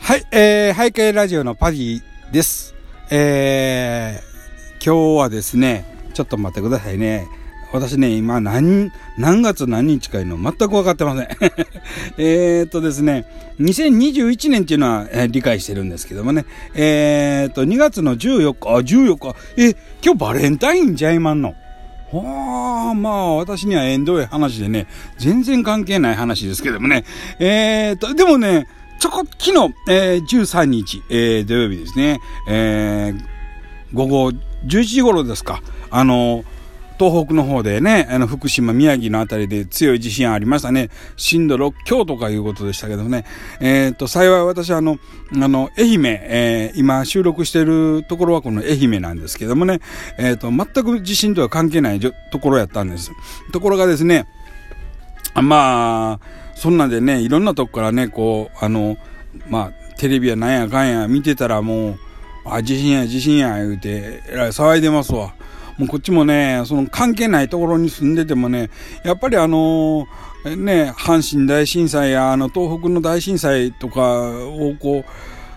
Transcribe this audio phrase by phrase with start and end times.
[0.00, 2.74] はい、えー、背景ラジオのパディです。
[3.10, 7.26] えー、今日はですね、ちょっと待ってくださいね。
[7.72, 11.28] 私ね、今何、何月何日かいうの全く分かってません。
[12.18, 13.24] えっとですね、
[13.60, 16.44] 2021年っていうのは、えー、理解してるんですけどもね、
[16.74, 19.74] えー、っと、2月の14日、あ、14日、え、
[20.04, 21.54] 今日バレンタインちゃいまんの
[22.20, 24.86] はあ、まあ、私には縁遠い話でね、
[25.18, 27.04] 全然関係ない話ですけどもね。
[27.38, 28.66] えー、っと、でもね、
[29.00, 33.24] ちょこ、昨日、えー、13日、えー、土曜日ですね、えー、
[33.92, 36.44] 午後11時頃ですか、あの、
[36.98, 40.90] 東北の方でね、あの、福島、宮城のあたりで強い地震ありましたね。
[41.16, 43.24] 震度6強とかいうことでしたけどね。
[43.60, 44.98] えっ、ー、と、幸い私はあの、
[45.32, 49.80] あの、愛媛、えー、今収録してるところはこの愛媛なんですけどもね、
[50.18, 53.10] えっ、ー、と、全く地震とは関係ないところやったんです。
[53.52, 54.26] ところがですね、
[55.34, 56.20] まあ、
[56.54, 58.96] そんなんでね、いろんなとこからね、こう、あの、
[59.48, 61.98] まあ、テレビやなんやかんや見てたらもう、
[62.44, 65.34] あ、地震や地震や言うて、えらい騒いでますわ。
[65.78, 68.70] もうこっちもね、その関係ないところに住んでてもね、
[69.04, 70.06] やっぱりあの、
[70.44, 75.04] ね、阪神大震災や、あの、東北の大震災とかをこ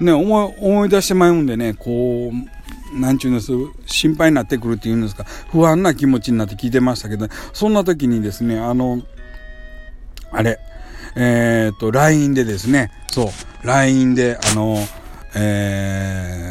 [0.00, 3.52] う、ね、思い、思い出してまうんでね、こう、なんちゅうんです、
[3.86, 9.02] 心配になってくるっていうんですか、不安な気持ちになって聞いてましたけど、そんな時にですね、あの、
[10.32, 10.58] あれ、
[11.16, 14.78] えっ、と、LINE でですね、そう、LINE で、あの、
[15.34, 16.09] えー、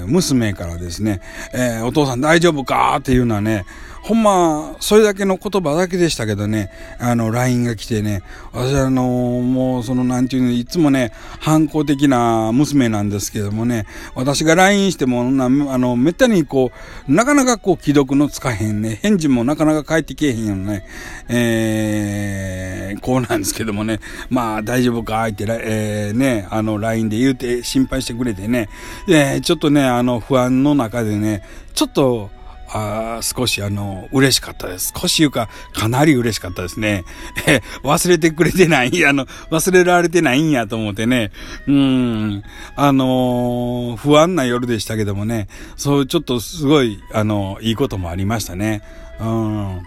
[0.10, 1.22] 娘からですね、
[1.54, 3.66] えー、お父さん大丈夫かっていうのはね、
[4.02, 16.72] ほんま、それだけの言葉だけでしたけどね、あの、LINE が来てね、私あの、もう、その、なんていうの、いつもね、反抗的な娘なんですけどもね、私が LINE しても、なあの、めったにこ
[17.08, 20.86] う、なかなかこう、既読のつかへんね、返事もなかなか返ってけえへんよね、
[21.28, 28.70] えー、こうなんですけどもね、まあ、大丈夫か、って、えー、ね、あの、LINE で言うて心配してくれてね、
[29.08, 31.44] えー、ちょっとね、あの、不安の中でね、
[31.74, 32.30] ちょっと、
[32.72, 34.94] あ少しあの、嬉しかったです。
[34.96, 37.04] 少し言うか、かなり嬉しかったですね。
[37.48, 41.32] え、忘れてくれてない、 あの、忘れられてないんやと思ってね。
[41.68, 42.44] うん、
[42.76, 45.48] あのー、不安な夜でしたけどもね、
[45.78, 48.82] そう、ちょっとすごい、あの、いいこともありましたね。
[49.20, 49.82] うん。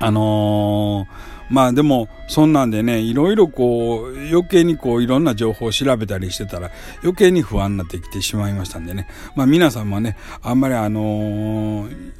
[0.00, 6.70] あのーまあでも、そんなんでね、いろいろこう、余計にこう、いろんな情報を調べたりしてたら、
[7.02, 9.08] 余計に不安になってきてしまいましたんでね。
[9.34, 12.12] まあ皆さんもね、あんまりあのー、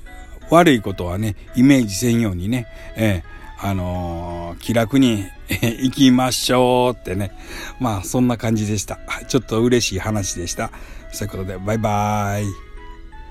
[0.50, 7.30] 悪いことはね、イメージせんようにね、えー、あの、気楽に行きましょうってね。
[7.78, 8.98] まあそんな感じでした。
[9.28, 10.72] ちょっと嬉しい話でした。
[11.12, 12.69] そういうことで、バイバーイ。